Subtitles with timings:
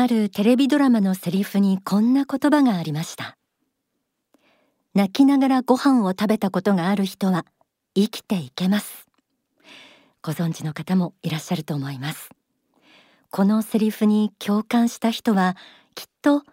[0.00, 3.36] あるテレビドラマのセリフにこんな言葉がありました。
[4.94, 7.44] 泣きながらご飯を食べたことがある人は
[7.94, 9.06] 生きていけます。
[10.22, 12.30] ご存知の方もいらっしゃると思います。
[13.30, 15.56] このセリフに共感した人は
[15.94, 16.44] きっと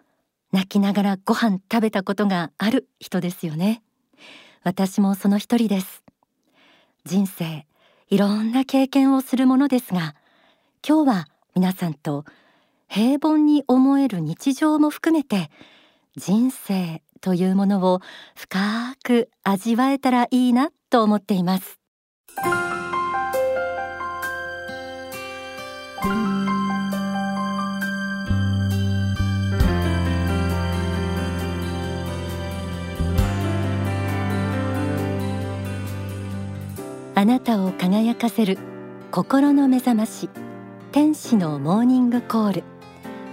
[0.52, 3.82] 泣きながらご飯食べたことがある人ですよね。
[4.64, 6.02] 私もその一人です。
[7.04, 7.66] 人生
[8.08, 10.16] いろんな経験をするものですが
[10.86, 12.24] 今日は皆さんと
[12.88, 15.50] 平凡に思える日常も含めて
[16.16, 18.00] 人生というものを
[18.34, 21.80] 深く味わえたらいいなと思っています。
[37.18, 38.58] あなたを輝かせる
[39.10, 40.28] 心の目覚まし
[40.92, 42.75] 天使のモーニングコール。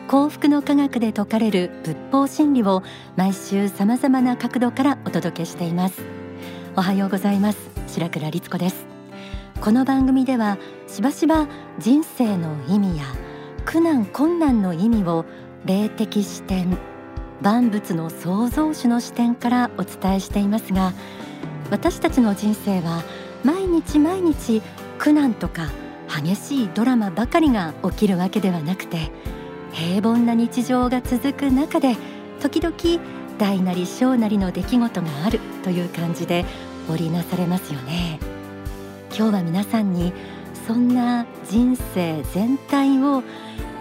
[0.07, 2.84] 幸福の科学で説かれる仏法真理を
[3.16, 6.02] 毎週さまざまな角度からお届けしています。
[6.75, 7.58] おはようございます。
[7.88, 8.86] 白倉律子です。
[9.61, 11.47] この番組ではしばしば
[11.80, 13.05] 人生の意味や
[13.66, 15.25] 苦難困難の意味を
[15.64, 16.77] 霊的視点
[17.42, 20.92] 万物の創造主の視点からお伝えしていますが
[21.72, 23.03] 私たちの人生は
[23.45, 24.61] 毎日毎日
[24.99, 25.70] 苦難とか
[26.09, 29.11] 激しいドラマばかりが起きるわけではなくて
[29.73, 31.97] 平凡な日常が続く中で
[32.39, 32.75] 時々
[33.38, 36.45] 大なり小なりの出来事があるという感じで
[36.89, 38.19] 織りなされますよね。
[39.15, 40.13] 今日は皆さんに
[40.67, 43.23] そんな人生全体を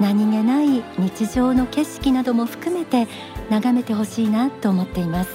[0.00, 3.06] 何気ない日常の景色なども含めて
[3.50, 5.30] 眺めてほしいなと思っています。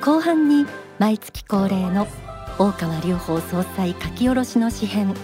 [0.00, 0.66] 後半に
[0.98, 2.06] 毎月恒例の
[2.58, 5.14] 大川隆法総裁書き下ろしの詩編。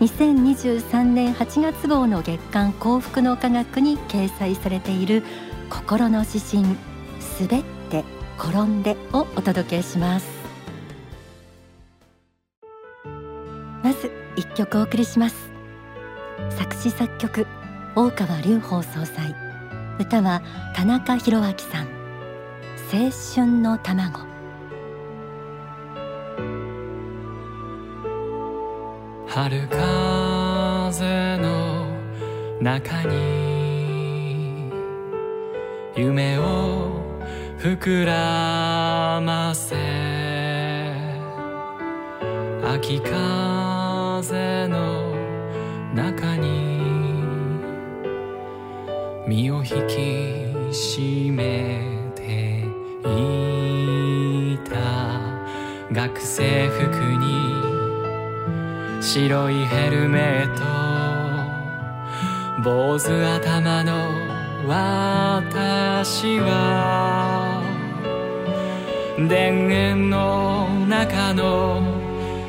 [0.00, 5.24] 2023年8月号の月刊幸福の科学に掲載されている
[5.68, 8.04] 心の指針滑って
[8.38, 10.28] 転んでをお届けします。
[13.82, 15.50] まず一曲お送りします。
[16.50, 17.48] 作詞作曲
[17.96, 19.34] 大川隆法総裁。
[19.98, 20.42] 歌は
[20.76, 21.88] 田中宏明さん。
[22.92, 24.37] 青春の卵。
[29.40, 31.86] 春風の
[32.60, 34.72] 中に
[35.94, 37.00] 夢を
[37.56, 39.76] 膨らませ
[42.64, 45.14] 秋風の
[45.94, 46.82] 中に
[49.28, 49.70] 身を引き
[50.74, 52.64] 締めて
[53.04, 54.74] いた
[55.92, 56.82] 学生服
[57.18, 57.67] に
[59.00, 60.64] 白いヘルメット
[62.62, 63.92] 坊主頭の
[64.66, 67.62] 私は
[69.16, 71.80] 田園の中の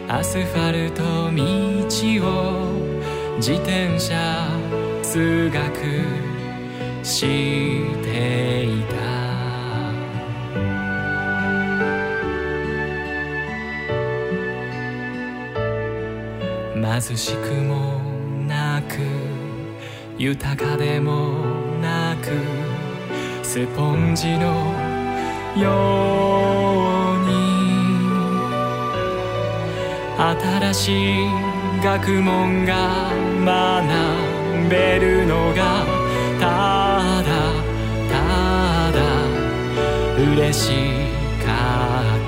[0.07, 4.47] アスファルト道を自転車
[5.03, 5.65] 通学
[7.05, 8.48] して。
[16.89, 17.99] 貧しくも
[18.47, 18.97] なく
[20.17, 21.33] 豊かでも
[21.79, 22.31] なく
[23.45, 24.73] スポンジの
[25.55, 25.69] よ
[27.13, 27.29] うに
[30.17, 31.29] 新しい
[31.83, 33.11] 学問が
[33.45, 35.85] 学べるのが
[36.39, 37.29] ただ
[38.09, 38.97] ただ
[40.33, 40.71] 嬉し
[41.45, 42.18] かった。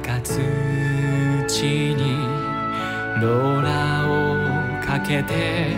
[0.00, 1.96] 土に
[3.20, 5.74] ローラをかけて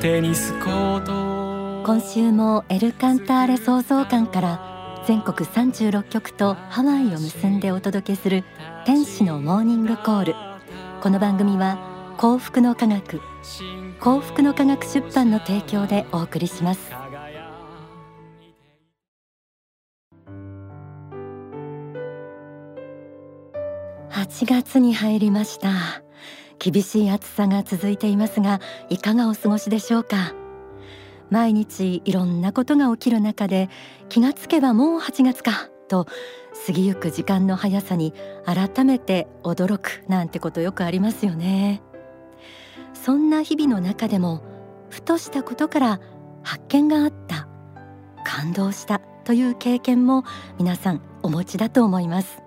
[0.00, 8.44] テニスコート今週もエルカンターレ創造館から全国36局とハワイを結んでお届けする
[8.84, 10.34] 天使のモーニングコール。
[11.00, 11.78] この番組は
[12.18, 13.20] 幸福の科学
[14.00, 16.99] 幸福の科学出版の提供でお送りします。
[24.40, 26.02] 8月に入りました。
[26.58, 28.58] 厳しい暑さが続いていますが
[28.88, 30.32] いかがお過ごしでしょうか？
[31.28, 33.68] 毎日いろんなことが起きる中で
[34.08, 36.06] 気がつけばもう8月かと
[36.66, 38.14] 過ぎゆく時間の速さに
[38.46, 41.82] 改めて驚くなんてことよくありますよね。
[42.94, 44.42] そんな日々の中でも
[44.88, 46.00] ふとしたことから
[46.42, 47.46] 発見があった
[48.24, 50.24] 感動したという経験も
[50.58, 52.38] 皆さんお持ちだと思います。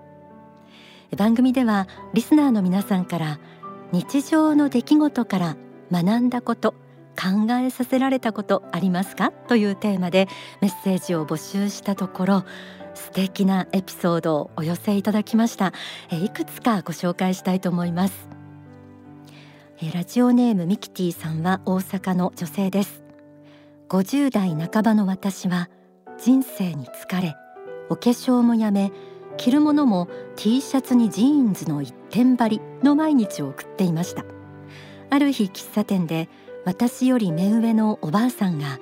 [1.16, 3.38] 番組ではリスナーの皆さんから
[3.92, 5.56] 日常の出来事から
[5.92, 6.72] 学んだこと
[7.16, 9.30] 考えさせられたことありますか？
[9.30, 10.26] というテーマで
[10.60, 12.44] メッセージを募集したところ
[12.94, 15.72] 素敵なエピソードをお寄せいただきました。
[16.10, 18.28] えいくつかご紹介したいと思います。
[19.80, 23.04] えラジオネームミキティさんは大阪の女性です。
[23.88, 25.68] 50代半ばの私は
[26.18, 27.36] 人生に疲れ
[27.90, 28.92] お化粧もやめ
[29.36, 34.24] 着るものも T シャツにジーンズの一点張りの毎日を送っていました。
[35.10, 36.28] ある日喫茶店で
[36.64, 38.78] 私より目上のおばあさんが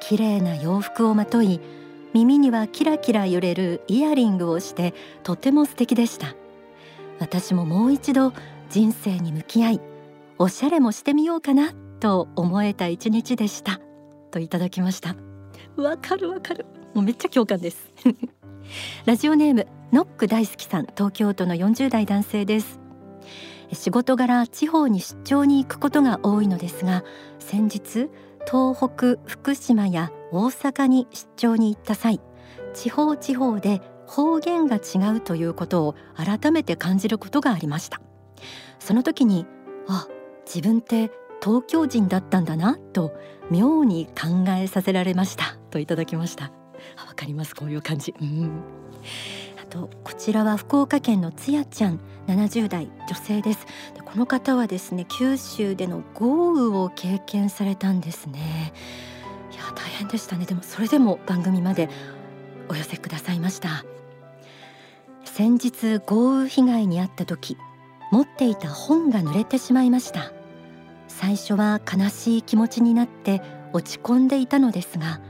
[0.00, 1.60] 綺麗な洋服をまとい
[2.12, 6.34] 耳にはキラキラ揺れるイヤリングをしてとても素敵でした。
[7.18, 8.32] 私ももう一度
[8.70, 9.80] 人生に向き合い
[10.38, 13.80] おしゃれもしてみようかなと思えた一日でした。
[14.30, 15.14] といただきました。
[15.76, 16.66] わかるわかる。
[16.94, 17.90] もうめっちゃ共感です。
[19.04, 22.80] ラジオネームノック大好きさん東京都の40代男性です。
[23.72, 27.04] 仕事柄地方に出張に行くことが多いのですが
[27.38, 28.08] 先日
[28.50, 32.20] 東北福島や大阪に出張に行った際
[32.74, 38.00] 地方地方で方言が違うということを改めて感じることがありました。
[38.80, 39.46] その時に
[39.86, 40.08] あ
[40.46, 43.12] 自分って東京人だったんだなと
[43.50, 45.56] 妙に考えさせられました。
[45.70, 46.50] といただきました。
[46.96, 47.54] わかります。
[47.54, 48.14] こういう感じ。
[48.20, 48.62] うん。
[49.62, 52.00] あとこちらは福岡県のつやちゃん。
[52.26, 53.66] 70代女性です。
[53.94, 58.72] でこの方はですね九州での豪雨を経験されたんですね。
[59.52, 60.46] いや大変でしたね。
[60.46, 61.88] でもそれでも番組まで
[62.68, 63.84] お寄せくださいました。
[65.24, 67.56] 先日豪雨被害に遭った時
[68.12, 70.32] 持っていた本が濡れてしまいました。
[71.08, 73.42] 最初は悲しい気持ちになって
[73.72, 75.20] 落ち込んでいたのですが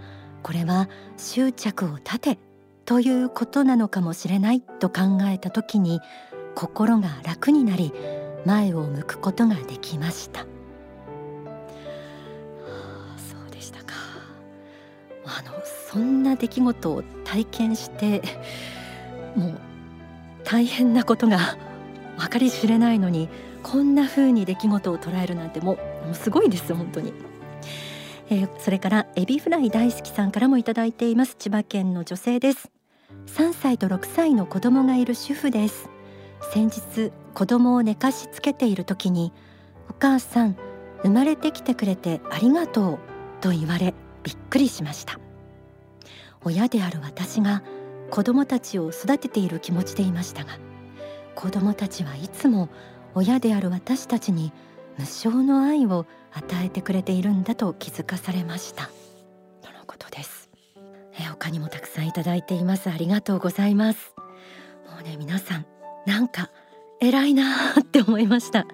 [0.43, 2.39] これは執着を立て
[2.85, 6.01] ということなのかもしれないと考えた時に
[6.55, 7.93] 心が楽になり
[8.45, 10.47] 前を向くことができました、は
[13.15, 13.95] あ、そうでしたか
[15.25, 15.53] あの
[15.91, 18.23] そんな出来事を体験して
[19.37, 19.61] もう
[20.45, 21.57] 大変なことが
[22.19, 23.29] 分かり知れないのに
[23.63, 27.30] こんな風に出来事を捉えるなんてもうもうすごいです本当に。
[28.31, 31.35] えー、それからエビフライ大好きさんからもいただいています。
[31.37, 32.71] 千葉県の女性です。
[33.27, 35.91] 3歳と6歳の子供がいる主婦です。
[36.53, 39.33] 先日子供を寝かしつけている時に
[39.89, 40.57] お母さん
[41.03, 42.99] 生まれてきてくれてありがとう
[43.41, 45.19] と言われびっくりしました。
[46.45, 47.65] 親である私が
[48.11, 50.59] 子供たちを育てている気持ちでいましたが
[51.35, 52.69] 子供たちはいつも
[53.15, 54.53] 親である私たちに
[54.99, 58.91] 無償の愛を与えてくれているんだと気づかされました。
[59.63, 60.51] とのことです。
[61.19, 62.91] え他にもたくさんいただいています。
[62.91, 64.15] ありがとうございます。
[64.91, 65.67] もうね皆さん
[66.07, 66.51] なんか
[67.01, 68.67] 偉いなって思いました、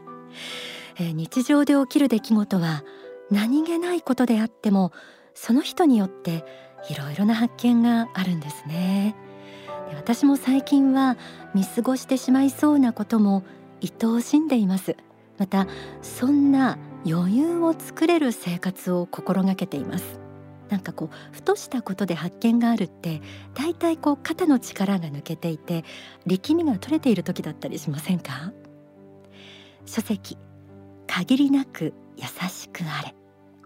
[0.99, 2.83] え日常で起きる出来事は
[3.31, 4.93] 何気ないことであっても
[5.35, 6.45] その人によって
[6.91, 9.15] いろいろな発見があるんですね。
[9.95, 11.17] 私も最近は
[11.55, 13.45] 見過ごしてしまいそうなことも
[13.83, 14.97] 愛おしんでいます。
[15.39, 15.67] また
[16.03, 20.21] そんな余裕を作れる生活を心がけています。
[20.69, 23.23] なんかこうふとしたことで発見があるって
[23.55, 25.85] だいたいこう肩の力が抜けていて
[26.27, 28.53] 力みが取れている時だったりしませんか？
[29.85, 30.37] 書籍
[31.07, 33.15] 限りなく優しくあれ。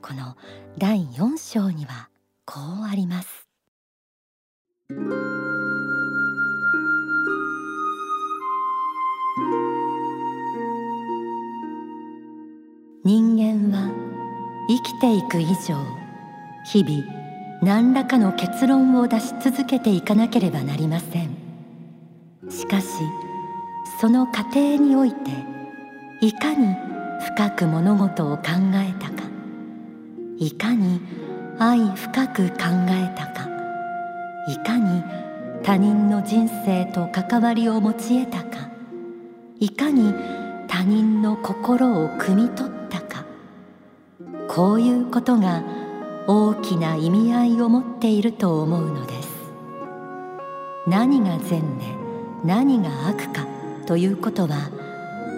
[0.02, 0.36] この
[0.76, 2.10] 第4章には
[2.44, 3.48] こうあります。
[13.02, 13.90] 人間は
[14.68, 15.74] 生きていく以上
[16.66, 17.02] 日々
[17.62, 21.34] 何らかの結論を出し続けていかなければなりません。
[22.50, 22.86] しかし
[24.02, 25.30] その過程において
[26.20, 26.74] いかに
[27.36, 28.42] 深く物事を考
[28.74, 29.22] えたか
[30.38, 31.00] いかに
[31.58, 32.54] 愛深く考
[32.90, 33.48] えたか
[34.46, 35.02] いかに
[35.62, 38.68] 他人の人生と関わりを持ち得たか
[39.58, 40.14] いかに
[40.68, 42.79] 他人の心を汲み取った
[44.52, 45.62] こういうことが
[46.26, 49.28] 大きな意味合いを持っていると思うのです。
[50.88, 51.84] 何が善で
[52.44, 53.46] 何が悪か
[53.86, 54.70] ということは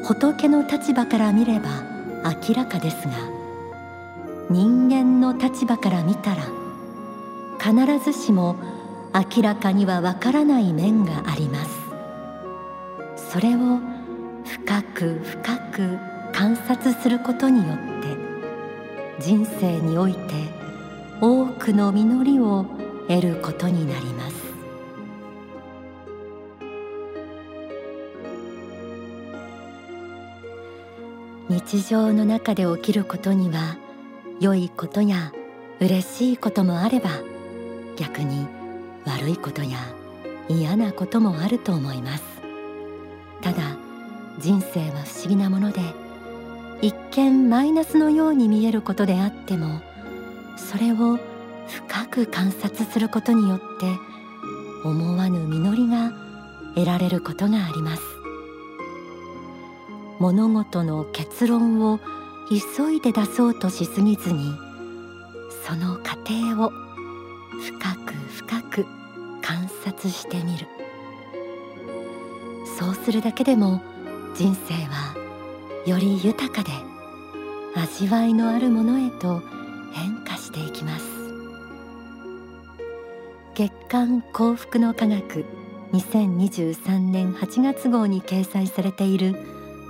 [0.06, 1.84] 仏の立場から見れば
[2.48, 3.12] 明らかですが
[4.48, 6.44] 人間の立場から見たら
[7.60, 8.56] 必ずしも
[9.12, 11.70] 明らかにはわからない面があります。
[13.30, 13.78] それを
[14.46, 15.98] 深く深く
[16.32, 17.91] 観察することによって
[19.22, 20.18] 人生において
[21.20, 22.66] 多くの実りを
[23.06, 24.42] 得ることになります。
[31.48, 33.76] 日常の中で起きることには
[34.40, 35.32] 良いことや
[35.78, 37.10] 嬉しいこともあれば
[37.96, 38.48] 逆に
[39.04, 39.78] 悪いことや
[40.48, 42.24] 嫌なこともあると思います。
[43.40, 43.76] ただ
[44.40, 46.01] 人生は不思議なもので
[46.82, 49.80] 一見マイナスのように見えることであっても
[50.56, 51.18] それを
[51.68, 53.86] 深く観察することによって
[54.84, 56.12] 思わぬ実りが
[56.74, 58.02] 得られることがあります。
[60.18, 62.00] 物事の結論を
[62.48, 64.52] 急いで出そうとしすぎずに
[65.64, 66.70] その過程を
[67.60, 68.86] 深く深く
[69.40, 70.66] 観察してみる。
[72.78, 73.80] そうするだけでも
[74.34, 75.21] 人生は
[75.84, 76.70] より豊かで
[77.74, 79.42] 味わいのあるものへと
[79.92, 81.04] 変化していきます。
[83.54, 85.44] 月刊幸福の科学
[85.92, 89.34] 2023年8月号に掲載されている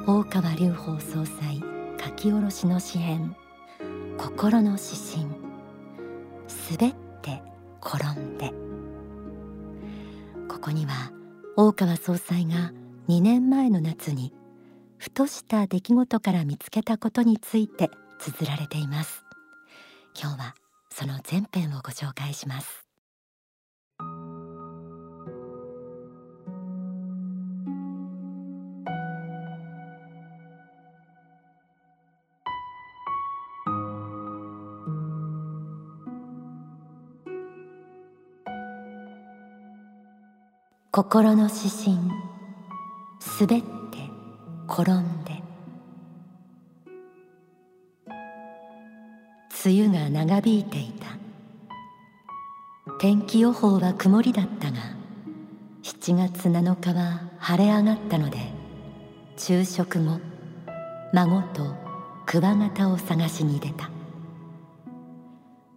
[0.07, 1.63] 大川隆法総裁
[2.03, 3.37] 書き下ろしの詩編
[4.17, 5.27] 心の指針。
[6.79, 7.43] 滑って
[7.85, 8.53] 転んで。
[10.49, 11.13] ここには
[11.57, 12.73] 大川総裁が
[13.09, 14.33] 2年前の夏に
[15.03, 17.91] ふとした出来事から見つけたことについて
[18.21, 19.25] 綴られています。
[20.17, 20.55] 今日は
[20.91, 22.87] その前編をご紹介します。
[40.93, 41.97] 心の指針
[43.41, 43.82] 滑って
[44.73, 45.43] 転んで。
[49.65, 51.19] 梅雨が長引いていた。
[52.99, 54.79] 天気予報は曇りだったが
[55.83, 58.39] 7月7日は晴れ上がったので
[59.37, 60.21] 昼食後
[61.13, 61.75] 孫と
[62.27, 63.91] クワガタを探しに出た。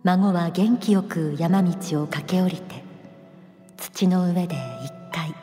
[0.03, 2.83] 孫は元気よく山道を駆け下りて
[3.75, 5.33] 土の上で一回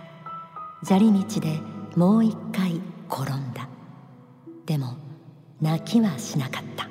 [0.85, 1.59] 砂利道で
[1.97, 2.81] もう一回
[3.13, 3.69] 転んだ。
[4.65, 4.97] でも
[5.61, 6.89] 泣きはしなかった。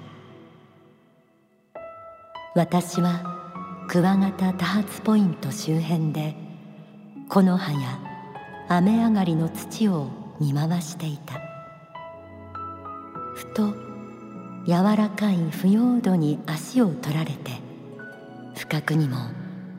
[2.53, 6.35] 私はクワガタ多発ポイント周辺で
[7.27, 7.99] 木の葉や
[8.69, 10.09] 雨上がりの土を
[10.39, 11.41] 見回していた。
[13.35, 13.73] ふと
[14.67, 17.51] 柔らかい腐葉土に足を取られて
[18.55, 19.17] 不覚にも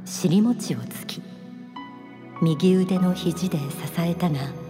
[0.04, 1.22] 尻餅をつき
[2.42, 3.64] 右腕の肘で支
[4.00, 4.61] えたが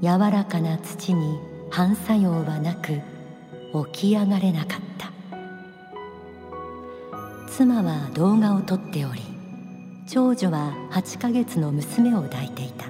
[0.00, 1.38] 柔らかな土に
[1.70, 3.00] 反作用はなく
[3.92, 5.10] 起き上がれなかった。
[7.50, 9.20] 妻は動画を撮っており
[10.06, 12.86] 長女は8ヶ月の娘を抱いていた。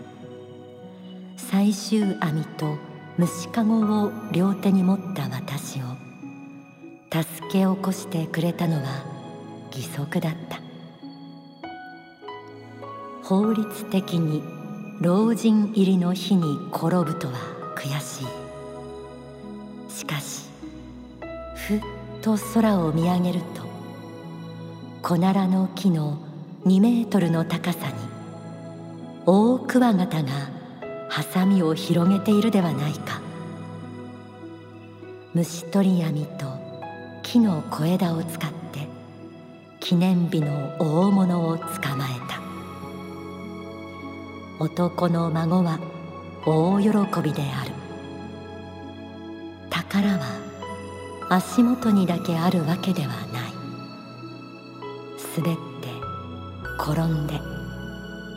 [1.36, 2.76] 最終網と
[3.16, 5.84] 虫かごを両手に持った私を
[7.10, 9.02] 助け起こしてくれたのは
[9.74, 10.60] 義足だった。
[13.24, 14.57] 法律的に
[15.00, 17.34] 老人入りの日に転ぶとは
[17.76, 19.92] 悔しい。
[19.92, 20.46] しかし
[21.54, 21.80] ふっ
[22.20, 23.62] と空を見上げると
[25.02, 26.18] 小奈良の木の
[26.66, 27.94] 2メートルの高さに
[29.24, 30.30] 大クワガタが
[31.08, 33.20] ハサミを広げているではないか。
[35.32, 36.46] 虫取り網と
[37.22, 38.88] 木の小枝を使って
[39.78, 41.64] 記念日の大物を捕
[41.96, 42.37] まえた。
[44.60, 45.78] 男の孫は
[46.44, 46.88] 大喜
[47.22, 47.70] びである。
[49.70, 50.18] 宝は
[51.28, 53.52] 足元にだけあるわけではない。
[55.36, 55.88] 滑って
[56.76, 57.40] 転んで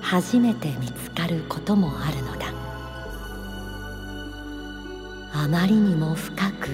[0.02, 2.54] 初めて見つかることもあるのだ。
[5.34, 6.70] あまりにも深く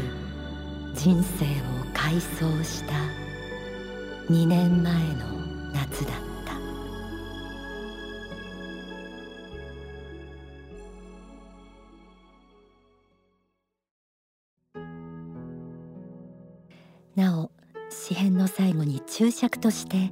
[0.93, 1.47] 人生を
[1.93, 2.95] 回想した
[4.29, 5.36] 2年前の
[17.17, 17.49] なお
[17.89, 20.11] 詩編の最後に注釈として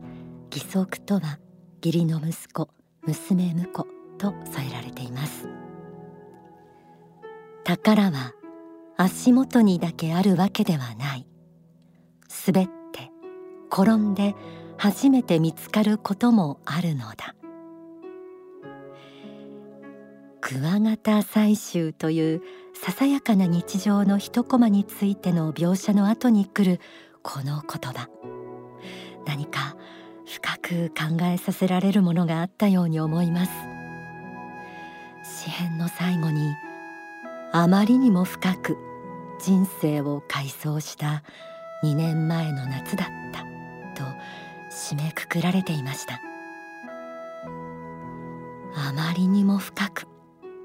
[0.52, 1.38] 義足とは
[1.84, 2.68] 義理の息子
[3.04, 3.86] 娘婿
[4.18, 5.48] と添えられています。
[7.64, 8.34] 宝は
[8.98, 11.28] 足元にだけあるわけではない。
[12.48, 13.12] 滑って
[13.72, 14.34] 転んで
[14.78, 17.36] 初めて見つかることもあるのだ。
[20.42, 22.42] クワガタ採集という
[22.76, 26.80] ささやかな日常の一コマについての描写の後に来る
[27.24, 28.10] この言葉。
[29.26, 29.76] 何か
[30.26, 33.52] 深く考えさせられるものがあったように思います。
[35.24, 36.54] 詩編の最後に
[37.52, 38.78] あまりにも深く
[39.42, 41.24] 人生を回想した
[41.84, 43.40] 2年前の夏だった
[44.00, 44.10] と
[44.70, 46.20] 締めくくられていました。
[48.78, 50.08] あまりにも深く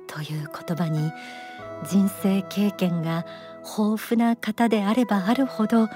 [0.08, 1.12] という言葉に
[1.88, 3.24] 人生経験が
[3.62, 5.88] 豊富な方であればあるほど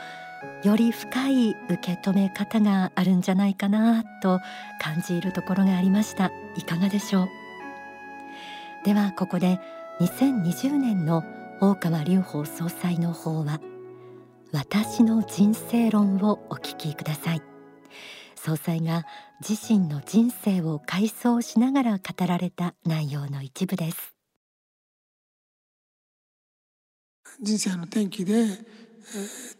[0.62, 4.40] より深い受け止め方があるんじゃないかなと
[4.80, 6.30] 感じるところがありました。
[6.56, 7.28] いかがでしょう？
[8.84, 9.58] ではここで
[10.00, 11.24] 2020年の
[11.60, 13.60] 大川隆法総裁の法話
[14.52, 17.42] 私の人生論をお聞きください。
[18.36, 19.06] 総裁が
[19.46, 24.13] 自身の人生を回想しながら語られた内容の一部です。
[27.44, 28.58] 人生の転機で、えー、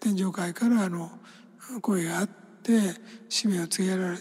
[0.01, 1.11] 天上界からあの
[1.83, 2.81] 声があって
[3.29, 4.19] 使命を告げられ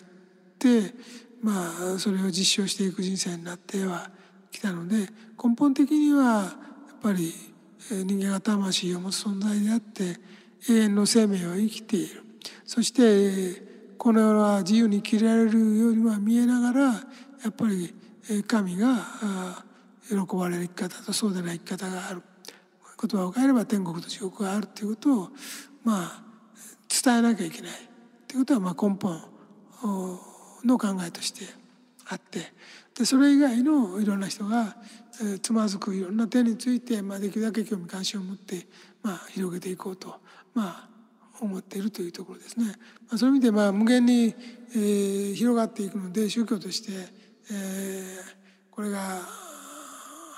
[0.60, 0.94] て
[1.42, 4.10] まあそれを実証していく人生になっては
[4.52, 5.08] きたので
[5.42, 7.34] 根本的にはやっぱり
[7.90, 10.20] 人間が魂を持つ存在であって
[10.70, 12.24] 永遠の生命を生きている。
[12.66, 17.00] そしてこの世は自由に生きられるようには見えながらや
[17.50, 17.94] っぱり
[18.48, 19.64] 神が
[20.10, 22.22] 喜ばれる生き方とそうでない生き方がある。
[23.06, 25.30] 言葉を変えれば天国と地獄があるということを
[25.84, 26.24] まあ
[27.04, 27.72] 伝えなきゃいけない
[28.28, 29.22] ということはまあ根本
[30.64, 31.46] の考えとして
[32.08, 32.40] あって
[32.98, 34.76] でそれ以外のいろんな人が、
[35.22, 38.68] えー、つまずくいろんな点について、まあ、できるだけ興味関心を持って、
[39.02, 40.16] まあ、広げていこうと、
[40.54, 40.90] まあ、
[41.42, 42.66] 思っているというところですね。
[43.10, 44.36] まあ、そういう意味で、まあ、無限に、
[44.76, 46.92] え、広がっていくので宗教として、
[47.52, 48.18] え、
[48.70, 49.22] これが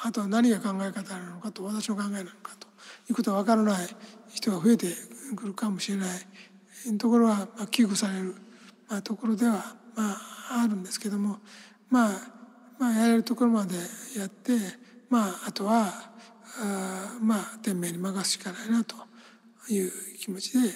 [0.06, 2.68] あとは何が考え方なのかと私の考えなのかと
[3.10, 3.88] いうことは分からない
[4.32, 4.86] 人が増えて
[5.36, 8.36] くるかもしれないところは、危惧される、
[8.88, 11.40] まあ、ところでは、まあ、あるんですけども
[11.90, 12.12] まあ
[12.78, 13.74] まあやれるところまで
[14.16, 14.52] やって
[15.10, 15.92] まああとは
[16.60, 18.96] あまあ天命に任すしかないなと
[19.70, 20.70] いう気持ちで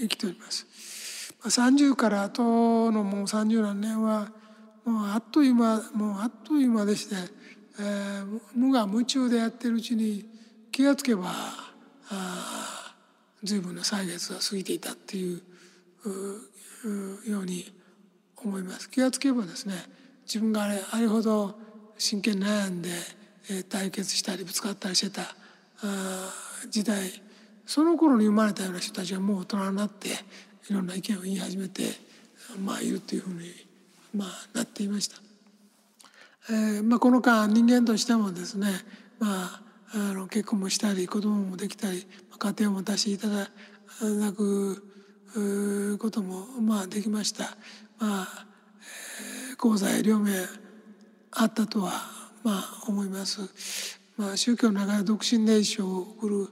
[0.00, 1.34] 生きております。
[1.42, 4.30] 30から後のもう30何年は
[4.84, 7.41] もうあっという間もうあっという間でして。
[7.82, 10.24] えー、無我夢中でやってるうちに
[10.70, 11.32] 気がつけば
[12.10, 12.94] あ
[13.42, 15.42] 随分な歳月が過ぎていたっていう
[17.28, 17.64] ように
[18.36, 19.74] 思います気がつけばですね
[20.26, 21.58] 自分があれあれほど
[21.98, 22.90] 真剣に悩んで、
[23.50, 25.22] えー、対決したりぶつかったりしてた
[25.82, 26.30] あ
[26.70, 27.10] 時代
[27.66, 30.08] その頃に生まれたような人たちがもう大人になって
[30.70, 31.82] いろんな意見を言い始めて
[32.64, 33.50] まあいるというふうに、
[34.14, 35.31] まあ、なっていました。
[36.50, 38.66] えーまあ、この間人間としてもですね、
[39.20, 39.62] まあ、
[39.94, 42.04] あの結婚もしたり子供もできたり
[42.36, 43.46] 家庭を持たせていただ
[44.32, 47.56] くこともまあできました。
[48.00, 48.46] まあ
[49.50, 50.34] えー、功罪両面
[51.30, 51.92] あったとは
[52.42, 54.00] まあ思います。
[54.16, 56.48] まあ、宗教の中で独身で一生を送る、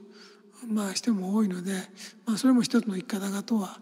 [0.67, 1.73] まあ、人も多いので、
[2.25, 3.77] まあ、それも一つの生き方だとは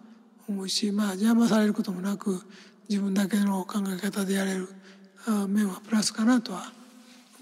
[0.47, 2.41] 思うし、まあ、邪魔されることもなく
[2.89, 4.67] 自分だけの考え方でやれる
[5.47, 6.71] 面はプラスかなとは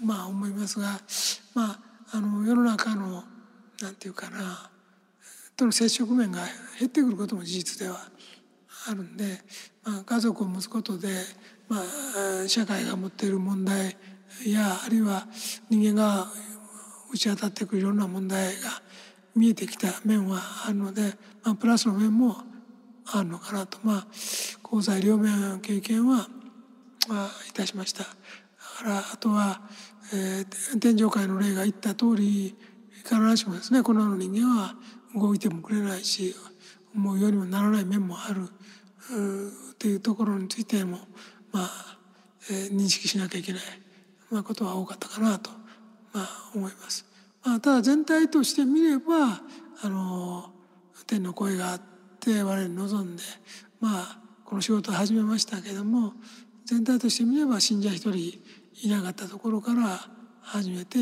[0.04, 1.00] まあ思いますが、
[1.54, 1.78] まあ、
[2.12, 3.24] あの世の中の
[3.80, 4.70] なんていうかな
[5.56, 6.40] との接触面が
[6.78, 7.98] 減ってくることも事実では
[8.88, 9.38] あるんで、
[9.84, 11.08] まあ、家族を持つことで、
[11.68, 11.78] ま
[12.44, 13.96] あ、社会が持っている問題
[14.46, 15.26] やあるいは
[15.68, 16.26] 人間が
[17.12, 18.82] 打ち当たってくるいろんな問題が
[19.34, 21.02] 見えてきた面はあるので、
[21.44, 22.36] まあ、プラスの面も
[23.06, 23.78] あるのかなと。
[23.82, 24.06] まあ
[24.68, 26.28] 功罪両面経験は、
[27.48, 28.08] いたしましただ
[28.84, 29.60] からあとは、
[30.12, 32.56] えー、天上界の霊が言った通り
[33.04, 34.74] 必ずしもですねこの世の人間は
[35.14, 36.34] 動いてもくれないし
[36.94, 38.48] 思うようにもならない面もある
[39.72, 40.98] っていうところについても
[41.52, 41.98] まあ、
[42.50, 43.62] えー、認識しなきゃいけない、
[44.30, 45.50] まあ、ことは多かったかなと、
[46.12, 47.06] まあ、思います。
[47.44, 49.40] まあ、ただ全体として見れば
[49.82, 50.50] あの
[51.06, 51.80] 天の声があっ
[52.20, 53.22] て我々望んで
[53.80, 56.12] まあこの仕事を始めましたけども
[56.68, 58.38] 全体として見れば信者一人
[58.82, 59.98] いなかったところから
[60.42, 60.98] 始めて、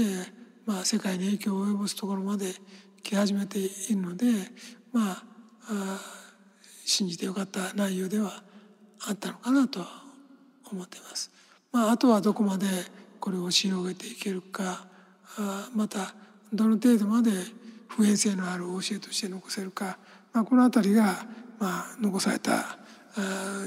[0.65, 2.55] まあ、世界に影響を及ぼすところまで
[3.03, 4.27] 来始めているので
[4.93, 5.25] まあ
[5.69, 6.01] あ
[6.85, 8.45] 信じてよかった内容では
[9.09, 10.05] あったのかなとは
[10.71, 11.33] 思っています。
[11.73, 12.67] まあ、あとはどこまで
[13.19, 14.87] これを広げていけるか
[15.37, 16.15] あまた
[16.53, 17.33] どの程度まで
[17.89, 19.99] 普遍性のある教えとして残せるか、
[20.33, 21.27] まあ、この辺りが、
[21.59, 22.79] まあ、残された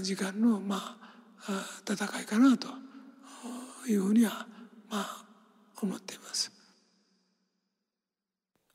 [0.01, 0.98] 時間の、まあ、
[1.87, 2.67] 戦いかなと
[3.87, 4.47] いうふうには
[4.89, 5.25] まあ
[5.81, 6.51] 思っています。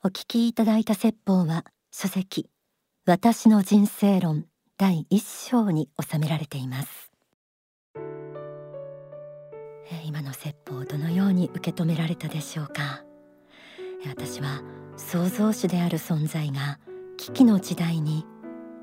[0.03, 2.51] お聞きいただいた説法は書籍
[3.07, 4.47] 私の人生論
[4.77, 7.11] 第一章に収められています。
[10.05, 13.05] 今の説法どのように受け止められたでしょうか。
[14.07, 14.63] 私は
[14.97, 16.79] 創造主である存在が
[17.17, 18.25] 危機の時代に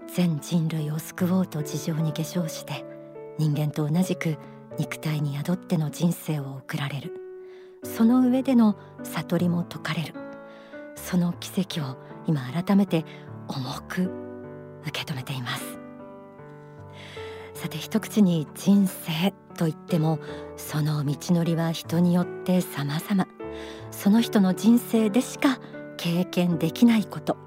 [0.07, 2.83] 全人類を救おうと地上に下生して
[3.37, 4.37] 人間と同じく
[4.77, 7.13] 肉体に宿っての人生を送られる。
[7.83, 10.13] その上での悟りも説かれる。
[10.95, 13.05] その奇跡を今改めて
[13.47, 14.11] 重く
[14.83, 15.79] 受け止めています。
[17.53, 20.19] さて一口に人生と言っても
[20.57, 23.27] その道のりは人によって様々。
[23.91, 25.59] その人の人生でしか
[25.97, 27.37] 経験できないこと。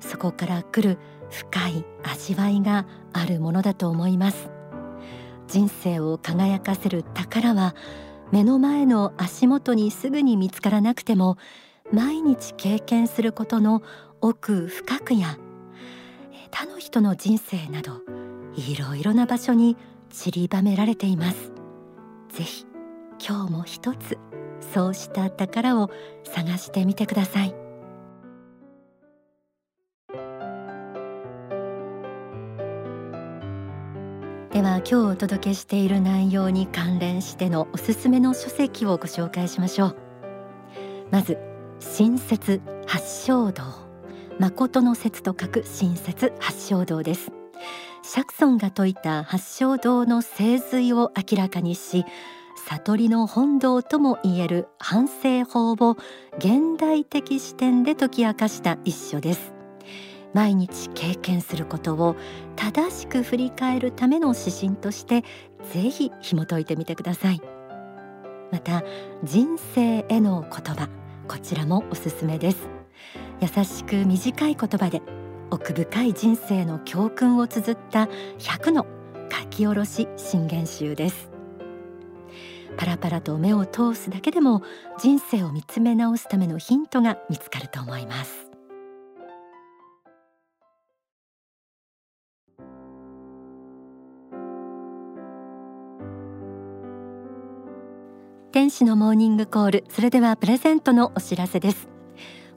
[0.00, 0.98] そこから来る
[1.30, 4.57] 深い味わいがあるものだと思います。
[5.48, 7.74] 人生を輝かせる宝は
[8.30, 11.38] 目の前の足元にすぐに見つからなくても
[11.90, 13.82] 毎日経験することの
[14.20, 15.38] 奥深くや
[16.50, 18.02] 他の人の人生など
[18.56, 19.76] いろいろな場所に
[20.10, 21.52] 散りばめられています。
[22.30, 22.66] ぜひ
[23.26, 24.18] 今日も一つ
[24.72, 25.90] そうした宝を
[26.24, 27.67] 探してみてください。
[34.58, 39.96] では今日お届けしている内容に関連してのおすすめの書籍をご紹介しましょう。
[41.12, 41.38] まず
[41.78, 43.62] 新説八正道。
[44.40, 47.30] 誠の説と書く新説八正道です。
[48.02, 52.04] 釈尊が説いた八正道の精髄を明らかにし
[52.66, 55.96] 悟りの本道ともいえる反省法を
[56.38, 59.57] 現代的視点で解き明かした一書です。
[60.34, 62.16] 毎日経験することを
[62.56, 65.24] 正しく振り返るための指針として
[65.72, 67.40] ぜひ紐解いてみてください。
[68.50, 68.82] また
[69.24, 70.88] 人生への言葉
[71.28, 72.68] こちらもおすすめです。
[73.40, 75.02] 優しく短い言葉で
[75.50, 78.86] 奥深い人生の教訓を綴った100の
[79.30, 81.30] 書き下ろし信玄集です。
[82.76, 84.62] パラパラと目を通すだけでも
[84.98, 88.47] 人生を見つめ直すためのヒントが見つかると思います。
[98.78, 99.84] 天使のモーニングコール。
[99.88, 101.88] それではプレゼントのお知らせです。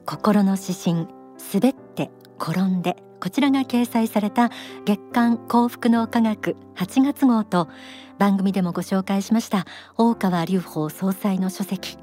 [0.06, 1.08] 心の指針
[1.52, 2.94] 滑って転んで。
[3.20, 4.50] こちらが掲載された
[4.84, 7.66] 月刊幸福の科学8月号と
[8.18, 11.98] 番組でもご紹介しました大川隆法総裁の書籍